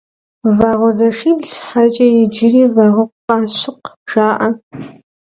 [0.55, 4.47] Вагъуэзэшибл щхьэкӀэ иджыри Вагъуэкъащыкъ жаӀэ.